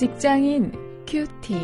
직장인 0.00 0.72
큐티. 1.06 1.54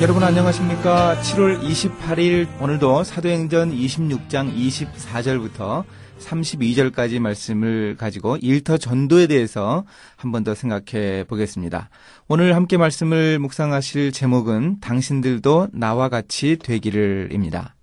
여러분 0.00 0.22
안녕하십니까? 0.22 1.16
7월 1.20 1.60
28일 1.60 2.46
오늘도 2.62 3.04
사도행전 3.04 3.72
26장 3.72 4.54
24절부터 4.56 5.84
32절까지 6.18 7.18
말씀을 7.18 7.96
가지고 7.98 8.38
일터 8.38 8.78
전도에 8.78 9.26
대해서 9.26 9.84
한 10.16 10.32
번 10.32 10.44
더 10.44 10.54
생각해 10.54 11.24
보겠습니다. 11.24 11.90
오늘 12.28 12.56
함께 12.56 12.78
말씀을 12.78 13.38
묵상하실 13.38 14.12
제목은 14.12 14.80
당신들도 14.80 15.68
나와 15.74 16.08
같이 16.08 16.56
되기를입니다. 16.56 17.74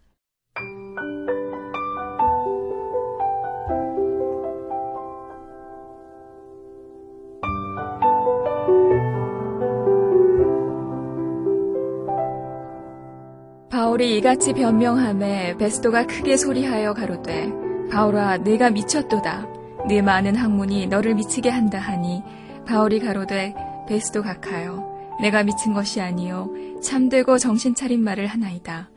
바울이 13.96 14.18
이같이 14.18 14.52
변명함에 14.52 15.56
베스도가 15.56 16.06
크게 16.06 16.36
소리하여 16.36 16.94
가로되 16.94 17.50
바울아 17.90 18.40
내가 18.40 18.70
미쳤도다. 18.70 19.48
네 19.88 20.02
많은 20.02 20.36
학문이 20.36 20.88
너를 20.88 21.16
미치게 21.16 21.50
한다 21.50 21.80
하니 21.80 22.22
바울이 22.68 23.00
가로되 23.00 23.56
베스도 23.88 24.22
각하여 24.22 25.16
내가 25.22 25.44
미친 25.44 25.74
것이 25.74 26.02
아니요 26.02 26.52
참되고 26.84 27.38
정신 27.38 27.74
차린 27.74 28.04
말을 28.04 28.28
하나이다. 28.28 28.90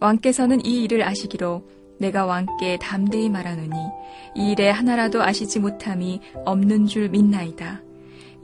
왕께서는 0.00 0.66
이 0.66 0.82
일을 0.82 1.02
아시기로 1.02 1.66
내가 1.98 2.26
왕께 2.26 2.78
담대히 2.78 3.30
말하노니 3.30 3.70
이 4.34 4.50
일에 4.50 4.68
하나라도 4.68 5.22
아시지 5.22 5.60
못함이 5.60 6.20
없는 6.44 6.88
줄 6.88 7.08
믿나이다. 7.08 7.80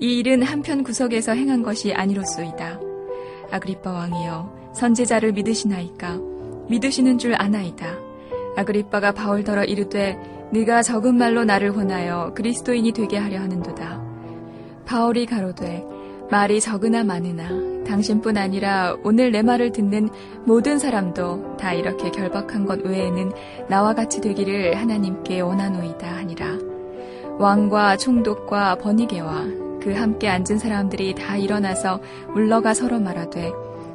이 0.00 0.20
일은 0.20 0.42
한편 0.42 0.82
구석에서 0.82 1.32
행한 1.32 1.62
것이 1.62 1.92
아니로소이다. 1.92 2.80
아그리빠 3.50 3.92
왕이여 3.92 4.57
선지자를 4.78 5.32
믿으시나이까? 5.32 6.20
믿으시는 6.68 7.18
줄 7.18 7.34
아나이다. 7.36 7.96
아그리빠가 8.56 9.10
바울더러 9.10 9.64
이르되 9.64 10.16
네가 10.52 10.82
적은 10.82 11.16
말로 11.16 11.44
나를 11.44 11.72
혼하여 11.72 12.32
그리스도인이 12.34 12.92
되게 12.92 13.18
하려 13.18 13.40
하는도다. 13.40 14.00
바울이 14.86 15.26
가로되 15.26 15.84
말이 16.30 16.60
적으나 16.60 17.02
많으나 17.02 17.48
당신뿐 17.86 18.36
아니라 18.36 18.96
오늘 19.02 19.32
내 19.32 19.42
말을 19.42 19.72
듣는 19.72 20.10
모든 20.44 20.78
사람도 20.78 21.56
다 21.56 21.72
이렇게 21.72 22.10
결박한 22.10 22.64
것 22.64 22.80
외에는 22.84 23.32
나와 23.68 23.94
같이 23.94 24.20
되기를 24.20 24.76
하나님께 24.76 25.40
원하노이다 25.40 26.06
하니라. 26.06 26.58
왕과 27.38 27.96
총독과 27.96 28.76
버니게와 28.76 29.44
그 29.82 29.92
함께 29.92 30.28
앉은 30.28 30.58
사람들이 30.58 31.14
다 31.14 31.36
일어나서 31.36 32.00
물러가 32.32 32.74
서로 32.74 33.00
말하되 33.00 33.52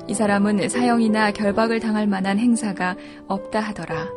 이 0.07 0.13
사람은 0.13 0.67
사형이나 0.69 1.31
결박을 1.31 1.79
당할 1.79 2.07
만한 2.07 2.37
행사가 2.37 2.95
없다 3.27 3.59
하더라. 3.59 4.07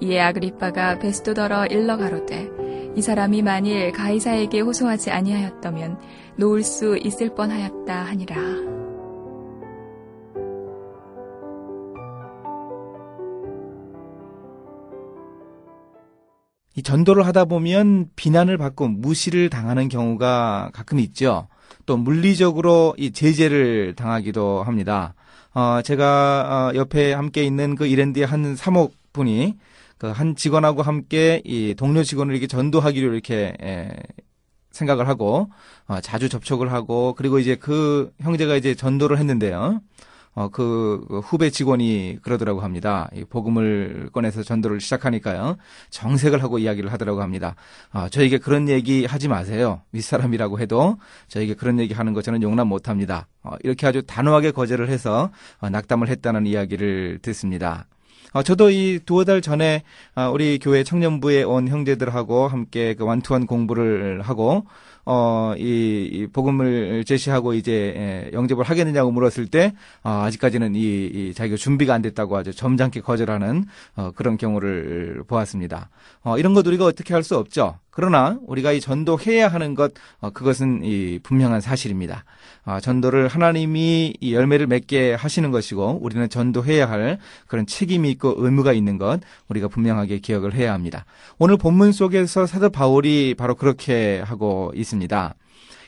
이에 0.00 0.20
아그리빠가 0.20 0.98
베스도더러 0.98 1.66
일러 1.66 1.96
가로되 1.96 2.50
이 2.94 3.00
사람이 3.00 3.42
만일 3.42 3.92
가이사에게 3.92 4.60
호소하지 4.60 5.10
아니하였다면 5.10 5.98
놓을 6.36 6.62
수 6.62 6.98
있을 6.98 7.34
뻔하였다 7.34 8.04
하니라. 8.04 8.36
이 16.74 16.82
전도를 16.82 17.26
하다 17.26 17.44
보면 17.46 18.08
비난을 18.16 18.56
받고 18.56 18.88
무시를 18.88 19.50
당하는 19.50 19.88
경우가 19.88 20.70
가끔 20.72 20.98
있죠. 21.00 21.48
또 21.84 21.96
물리적으로 21.96 22.94
이 22.96 23.12
제재를 23.12 23.94
당하기도 23.94 24.62
합니다. 24.62 25.14
어, 25.54 25.82
제가 25.82 26.70
어, 26.72 26.76
옆에 26.76 27.12
함께 27.12 27.44
있는 27.44 27.74
그 27.76 27.86
이랜드의 27.86 28.26
한 28.26 28.56
사목 28.56 28.94
분이 29.12 29.56
그 29.98 30.12
한 30.12 30.34
직원하고 30.34 30.82
함께 30.82 31.40
이 31.44 31.74
동료 31.76 32.02
직원을 32.02 32.34
이렇게 32.34 32.46
전도하기로 32.48 33.12
이렇게 33.12 33.54
에, 33.62 33.90
생각을 34.72 35.06
하고 35.08 35.48
어, 35.86 36.00
자주 36.00 36.28
접촉을 36.28 36.72
하고 36.72 37.14
그리고 37.16 37.38
이제 37.38 37.54
그 37.56 38.12
형제가 38.20 38.56
이제 38.56 38.74
전도를 38.74 39.18
했는데요. 39.18 39.80
어, 40.34 40.48
그, 40.48 41.04
그 41.08 41.18
후배 41.20 41.50
직원이 41.50 42.18
그러더라고 42.22 42.60
합니다. 42.60 43.10
이 43.14 43.24
복음을 43.24 44.08
꺼내서 44.12 44.42
전도를 44.42 44.80
시작하니까요. 44.80 45.56
정색을 45.90 46.42
하고 46.42 46.58
이야기를 46.58 46.92
하더라고 46.92 47.22
합니다. 47.22 47.54
어, 47.92 48.08
저에게 48.08 48.38
그런 48.38 48.68
얘기 48.68 49.04
하지 49.04 49.28
마세요. 49.28 49.82
윗사람이라고 49.92 50.58
해도 50.60 50.96
저에게 51.28 51.54
그런 51.54 51.78
얘기 51.78 51.92
하는 51.92 52.14
거 52.14 52.22
저는 52.22 52.42
용납 52.42 52.66
못 52.66 52.88
합니다. 52.88 53.26
어, 53.42 53.52
이렇게 53.62 53.86
아주 53.86 54.02
단호하게 54.02 54.52
거절을 54.52 54.88
해서 54.88 55.30
어, 55.60 55.68
낙담을 55.68 56.08
했다는 56.08 56.46
이야기를 56.46 57.18
듣습니다. 57.20 57.86
어, 58.32 58.42
저도 58.42 58.70
이 58.70 58.98
두어 59.04 59.24
달 59.24 59.42
전에 59.42 59.82
어, 60.14 60.30
우리 60.32 60.58
교회 60.58 60.82
청년부에 60.82 61.42
온 61.42 61.68
형제들하고 61.68 62.48
함께 62.48 62.94
그 62.94 63.04
완투원 63.04 63.46
공부를 63.46 64.22
하고 64.22 64.64
어, 65.04 65.54
이, 65.56 66.08
이 66.12 66.26
복음을 66.26 67.04
제시하고 67.04 67.54
이제 67.54 67.72
에, 67.72 68.30
영접을 68.32 68.64
하겠느냐고 68.64 69.10
물었을 69.10 69.46
때 69.46 69.72
어, 70.04 70.22
아직까지는 70.24 70.74
이, 70.74 70.80
이 70.80 71.34
자기가 71.34 71.56
준비가 71.56 71.94
안 71.94 72.02
됐다고 72.02 72.36
아주 72.36 72.52
점잖게 72.52 73.00
거절하는 73.00 73.64
어, 73.96 74.12
그런 74.14 74.36
경우를 74.36 75.24
보았습니다. 75.26 75.88
어, 76.22 76.38
이런 76.38 76.54
것 76.54 76.66
우리가 76.66 76.84
어떻게 76.84 77.14
할 77.14 77.22
수 77.22 77.36
없죠. 77.36 77.78
그러나 77.94 78.38
우리가 78.46 78.72
이 78.72 78.80
전도해야 78.80 79.48
하는 79.48 79.74
것 79.74 79.92
어, 80.20 80.30
그것은 80.30 80.82
이 80.82 81.18
분명한 81.22 81.60
사실입니다. 81.60 82.24
어, 82.64 82.80
전도를 82.80 83.28
하나님이 83.28 84.14
이 84.18 84.34
열매를 84.34 84.66
맺게 84.66 85.14
하시는 85.14 85.50
것이고 85.50 85.98
우리는 86.00 86.28
전도해야 86.28 86.88
할 86.88 87.18
그런 87.46 87.66
책임이 87.66 88.10
있고 88.12 88.34
의무가 88.38 88.72
있는 88.72 88.96
것 88.98 89.20
우리가 89.48 89.68
분명하게 89.68 90.20
기억을 90.20 90.54
해야 90.54 90.72
합니다. 90.72 91.04
오늘 91.38 91.56
본문 91.58 91.92
속에서 91.92 92.46
사도 92.46 92.70
바울이 92.70 93.34
바로 93.36 93.54
그렇게 93.54 94.20
하고 94.24 94.72
있습니다. 94.74 94.91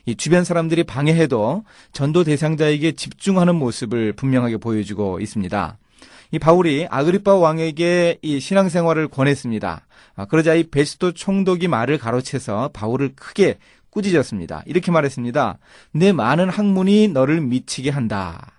이 0.07 0.17
주변 0.17 0.45
사람들이 0.45 0.85
방해해도 0.85 1.65
전도 1.93 2.25
대상자에게 2.25 2.93
집중하는 2.93 3.55
모습을 3.57 4.13
분명하게 4.13 4.59
보여주고 4.59 5.21
있습니다. 5.21 5.79
이 6.31 6.39
바울이 6.39 6.87
아그리파 6.91 7.37
왕에게 7.37 8.19
이 8.23 8.41
신앙생활을 8.41 9.09
권했습니다. 9.09 9.87
아, 10.17 10.25
그러자 10.27 10.55
이 10.55 10.65
베스도 10.65 11.13
총독이 11.13 11.69
말을 11.69 11.99
가로채서 11.99 12.71
바울을 12.73 13.13
크게 13.15 13.59
꾸짖었습니다. 13.91 14.65
이렇게 14.67 14.91
말했습니다. 14.91 15.59
내 15.93 16.13
많은 16.13 16.49
학문이 16.49 17.09
너를 17.09 17.41
미치게 17.41 17.91
한다. 17.91 18.53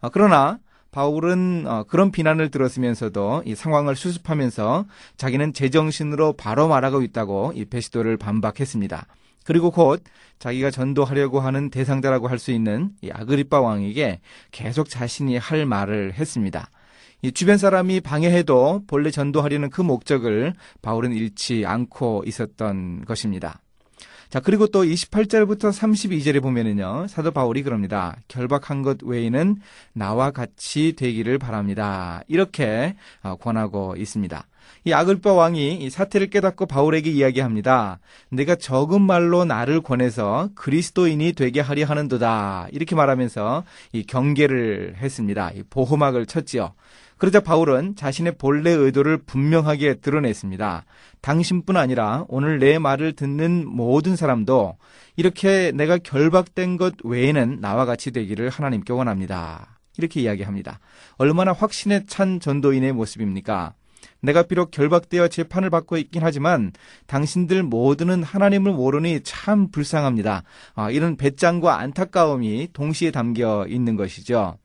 아, 0.00 0.10
그러나 0.10 0.58
바울은 0.90 1.64
어, 1.66 1.84
그런 1.88 2.12
비난을 2.12 2.50
들었으면서도 2.50 3.44
이 3.46 3.54
상황을 3.54 3.96
수습하면서 3.96 4.84
자기는 5.16 5.54
제정신으로 5.54 6.34
바로 6.34 6.68
말하고 6.68 7.00
있다고 7.02 7.52
이 7.56 7.64
베스도를 7.64 8.18
반박했습니다. 8.18 9.06
그리고 9.44 9.70
곧 9.70 10.02
자기가 10.38 10.70
전도하려고 10.70 11.40
하는 11.40 11.70
대상자라고 11.70 12.28
할 12.28 12.38
수 12.38 12.50
있는 12.50 12.90
이 13.00 13.10
아그리파 13.12 13.60
왕에게 13.60 14.20
계속 14.50 14.88
자신이 14.88 15.36
할 15.36 15.64
말을 15.66 16.14
했습니다. 16.14 16.68
이 17.22 17.30
주변 17.30 17.56
사람이 17.56 18.00
방해해도 18.00 18.82
본래 18.88 19.12
전도하려는 19.12 19.70
그 19.70 19.80
목적을 19.80 20.54
바울은 20.82 21.12
잃지 21.12 21.64
않고 21.64 22.24
있었던 22.26 23.04
것입니다. 23.04 23.60
자, 24.28 24.40
그리고 24.40 24.66
또 24.66 24.82
28절부터 24.82 25.70
32절에 25.70 26.42
보면은요, 26.42 27.06
사도 27.08 27.30
바울이 27.30 27.62
그럽니다. 27.62 28.16
결박한 28.28 28.82
것 28.82 29.02
외에는 29.02 29.56
나와 29.92 30.30
같이 30.30 30.94
되기를 30.96 31.38
바랍니다. 31.38 32.22
이렇게 32.26 32.96
어, 33.22 33.36
권하고 33.36 33.94
있습니다. 33.96 34.44
이 34.84 34.92
아글바 34.92 35.32
왕이 35.32 35.76
이 35.76 35.90
사태를 35.90 36.28
깨닫고 36.30 36.66
바울에게 36.66 37.10
이야기합니다. 37.10 38.00
내가 38.30 38.56
적은 38.56 39.02
말로 39.02 39.44
나를 39.44 39.80
권해서 39.80 40.50
그리스도인이 40.54 41.32
되게 41.32 41.60
하려 41.60 41.84
하는도다. 41.86 42.68
이렇게 42.72 42.94
말하면서 42.94 43.64
이 43.92 44.04
경계를 44.04 44.96
했습니다. 44.98 45.50
이 45.52 45.62
보호막을 45.70 46.26
쳤지요. 46.26 46.74
그러자 47.22 47.38
바울은 47.38 47.94
자신의 47.94 48.34
본래 48.36 48.70
의도를 48.72 49.18
분명하게 49.18 50.00
드러냈습니다. 50.00 50.84
당신뿐 51.20 51.76
아니라 51.76 52.24
오늘 52.26 52.58
내 52.58 52.80
말을 52.80 53.12
듣는 53.12 53.64
모든 53.68 54.16
사람도 54.16 54.76
이렇게 55.14 55.70
내가 55.72 55.98
결박된 55.98 56.78
것 56.78 56.94
외에는 57.04 57.60
나와 57.60 57.84
같이 57.84 58.10
되기를 58.10 58.48
하나님께 58.48 58.92
원합니다. 58.92 59.78
이렇게 59.98 60.20
이야기합니다. 60.20 60.80
얼마나 61.16 61.52
확신에 61.52 62.06
찬 62.06 62.40
전도인의 62.40 62.92
모습입니까? 62.92 63.74
내가 64.22 64.44
비록 64.44 64.70
결박되어 64.70 65.28
재판을 65.28 65.68
받고 65.68 65.96
있긴 65.98 66.22
하지만 66.22 66.72
당신들 67.06 67.62
모두는 67.64 68.22
하나님을 68.22 68.72
모르니 68.72 69.20
참 69.24 69.70
불쌍합니다. 69.70 70.44
아, 70.74 70.90
이런 70.90 71.16
배짱과 71.16 71.78
안타까움이 71.80 72.68
동시에 72.72 73.10
담겨 73.10 73.66
있는 73.68 73.96
것이죠. 73.96 74.56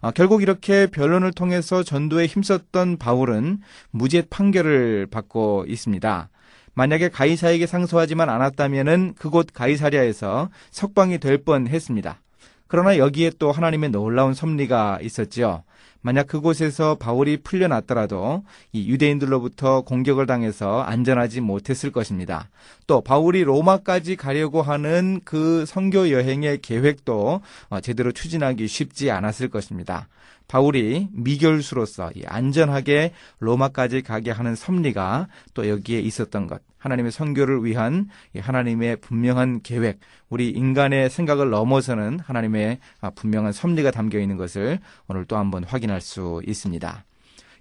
아, 0.00 0.10
결국 0.10 0.42
이렇게 0.42 0.86
변론을 0.86 1.32
통해서 1.32 1.82
전도에 1.82 2.26
힘썼던 2.26 2.98
바울은 2.98 3.60
무죄 3.90 4.22
판결을 4.28 5.06
받고 5.06 5.64
있습니다. 5.68 6.28
만약에 6.74 7.08
가이사에게 7.08 7.66
상소하지만 7.66 8.28
않았다면은 8.28 9.14
그곳 9.14 9.52
가이사랴에서 9.54 10.50
석방이 10.70 11.18
될 11.18 11.38
뻔했습니다. 11.38 12.20
그러나 12.68 12.98
여기에 12.98 13.32
또 13.38 13.52
하나님의 13.52 13.90
놀라운 13.90 14.34
섭리가 14.34 14.98
있었지요. 15.02 15.62
만약 16.06 16.28
그곳에서 16.28 16.94
바울이 16.94 17.38
풀려났더라도 17.38 18.44
이 18.72 18.88
유대인들로부터 18.88 19.80
공격을 19.80 20.26
당해서 20.26 20.82
안전하지 20.82 21.40
못했을 21.40 21.90
것입니다. 21.90 22.48
또 22.86 23.00
바울이 23.00 23.42
로마까지 23.42 24.14
가려고 24.14 24.62
하는 24.62 25.20
그 25.24 25.64
선교 25.66 26.12
여행의 26.12 26.60
계획도 26.62 27.40
어, 27.70 27.80
제대로 27.80 28.12
추진하기 28.12 28.68
쉽지 28.68 29.10
않았을 29.10 29.48
것입니다. 29.48 30.06
바울이 30.48 31.08
미결수로서 31.12 32.10
안전하게 32.26 33.12
로마까지 33.40 34.02
가게 34.02 34.30
하는 34.30 34.54
섭리가 34.54 35.28
또 35.54 35.68
여기에 35.68 36.00
있었던 36.00 36.46
것. 36.46 36.62
하나님의 36.78 37.10
선교를 37.10 37.64
위한 37.64 38.08
하나님의 38.38 38.96
분명한 38.96 39.62
계획, 39.62 39.98
우리 40.28 40.50
인간의 40.50 41.10
생각을 41.10 41.50
넘어서는 41.50 42.20
하나님의 42.20 42.78
아, 43.00 43.10
분명한 43.10 43.52
섭리가 43.52 43.90
담겨 43.90 44.20
있는 44.20 44.36
것을 44.36 44.78
오늘 45.08 45.24
또 45.24 45.36
한번 45.36 45.64
확인할 45.64 46.00
수 46.00 46.40
있습니다. 46.46 47.04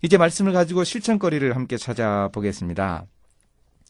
이제 0.03 0.17
말씀을 0.17 0.53
가지고 0.53 0.83
실천거리를 0.83 1.55
함께 1.55 1.77
찾아보겠습니다. 1.77 3.05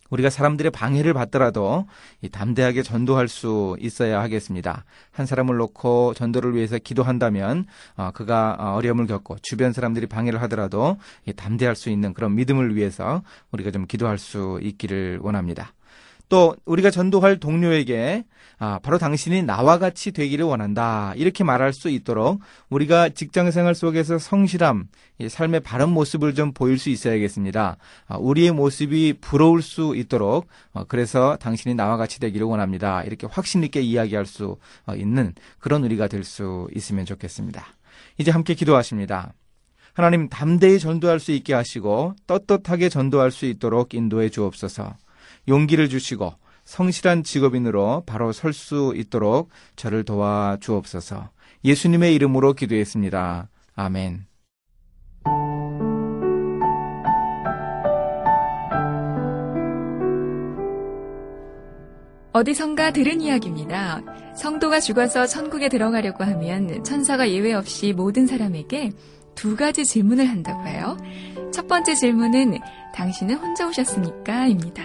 우리가 0.10 0.30
사람들의 0.30 0.72
방해를 0.72 1.14
받더라도 1.14 1.88
담대하게 2.32 2.84
전도할 2.84 3.28
수 3.28 3.76
있어야 3.80 4.22
하겠습니다. 4.22 4.86
한 5.12 5.26
사람을 5.26 5.58
놓고 5.58 6.14
전도를 6.14 6.56
위해서 6.56 6.78
기도한다면 6.78 7.66
어, 7.96 8.12
그가 8.14 8.56
어, 8.60 8.76
어려움을 8.76 9.08
겪고 9.08 9.38
주변 9.42 9.74
사람들이 9.74 10.08
방해를 10.08 10.42
하더라도 10.44 10.98
담대할 11.36 11.76
수 11.76 11.90
있는 11.90 12.14
그런 12.14 12.36
믿음을 12.36 12.76
위해서 12.76 13.24
우리가 13.52 13.72
좀 13.72 13.86
기도할 13.88 14.18
수 14.18 14.60
있기를 14.62 15.20
원합니다. 15.22 15.74
또 16.30 16.56
우리가 16.66 16.90
전도할 16.92 17.40
동료에게 17.40 18.26
아, 18.58 18.80
바로 18.82 18.98
당신이 18.98 19.44
나와 19.44 19.78
같이 19.80 20.12
되기를 20.12 20.46
원한다. 20.46 21.14
이렇게 21.16 21.44
말할 21.44 21.74
수 21.74 21.90
있도록 21.90 22.40
우리가 22.70 23.10
직장 23.10 23.52
생활 23.52 23.76
속에서 23.76 24.18
성실함, 24.18 24.88
삶의 25.28 25.60
바른 25.60 25.90
모습을 25.90 26.34
좀 26.34 26.54
보일 26.54 26.78
수 26.78 26.90
있어야겠습니다. 26.90 27.78
아, 28.08 28.18
우리의 28.18 28.52
모습이 28.52 29.16
부러울 29.22 29.62
수 29.62 29.96
있도록 29.96 30.48
어, 30.74 30.84
그래서 30.86 31.38
당신이 31.38 31.76
나와 31.76 31.98
같이 31.98 32.20
되기를 32.20 32.46
원합니다. 32.48 33.04
이렇게 33.04 33.28
확신 33.30 33.64
있게 33.64 33.82
이야기할 33.82 34.26
수 34.26 34.58
어, 34.86 34.96
있는 34.96 35.34
그런 35.60 35.84
우리가 35.84 36.08
될 36.08 36.26
수 36.26 36.68
있으면 36.76 37.06
좋겠습니다. 37.06 37.64
이제 38.18 38.32
함께 38.32 38.56
기도하십니다. 38.56 39.34
하나님 39.94 40.28
담대히 40.28 40.80
전도할 40.80 41.20
수 41.20 41.32
있게 41.32 41.54
하시고 41.54 42.16
떳떳하게 42.28 42.90
전도할 42.90 43.32
수 43.32 43.46
있도록 43.46 43.94
인도해 43.94 44.30
주옵소서. 44.30 44.96
용기를 45.48 45.90
주시고 45.90 46.34
성실한 46.66 47.24
직업인으로 47.24 48.04
바로 48.06 48.32
설 48.32 48.54
수 48.54 48.94
있도록 48.96 49.50
저를 49.76 50.04
도와 50.04 50.58
주옵소서. 50.60 51.30
예수님의 51.64 52.16
이름으로 52.16 52.54
기도했습니다. 52.54 53.50
아멘. 53.76 54.26
어디선가 62.34 62.92
들은 62.92 63.22
이야기입니다. 63.22 64.02
성도가 64.36 64.82
죽어서 64.82 65.26
천국에 65.26 65.70
들어가려고 65.70 66.26
하면 66.26 66.84
천사가 66.84 67.30
예외 67.30 67.54
없이 67.54 67.94
모든 67.94 68.28
사람에게 68.28 68.92
두 69.36 69.56
가지 69.56 69.86
질문을 69.86 70.26
한다고 70.28 70.68
해요. 70.68 70.98
첫 71.54 71.68
번째 71.68 71.96
질문은 71.96 72.58
당신은 72.94 73.36
혼자 73.36 73.68
오셨습니까? 73.68 74.48
입니다. 74.48 74.84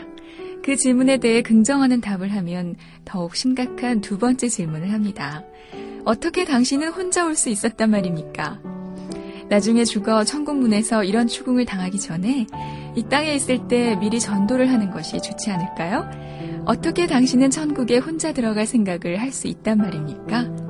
그 0.63 0.77
질문에 0.77 1.17
대해 1.19 1.43
긍정하는 1.43 2.01
답을 2.01 2.33
하면 2.35 2.77
더욱 3.05 3.35
심각한 3.35 4.01
두 4.01 4.19
번째 4.19 4.49
질문을 4.49 4.93
합니다. 4.93 5.43
어떻게 6.05 6.45
당신은 6.45 6.89
혼자 6.89 7.25
올 7.27 7.35
수 7.35 7.49
있었단 7.49 7.91
말입니까? 7.91 8.61
나중에 9.49 9.85
죽어 9.85 10.23
천국문에서 10.25 11.03
이런 11.05 11.27
추궁을 11.27 11.65
당하기 11.65 11.99
전에 11.99 12.47
이 12.95 13.03
땅에 13.05 13.35
있을 13.35 13.67
때 13.69 13.97
미리 13.97 14.21
전도를 14.21 14.71
하는 14.71 14.91
것이 14.91 15.21
좋지 15.21 15.51
않을까요? 15.51 16.09
어떻게 16.67 17.07
당신은 17.07 17.51
천국에 17.51 17.99
혼자 17.99 18.33
들어갈 18.33 18.67
생각을 18.67 19.21
할 19.21 19.33
수 19.33 19.49
있단 19.49 19.79
말입니까? 19.79 20.70